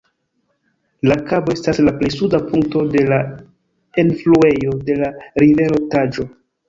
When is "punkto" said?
2.47-2.83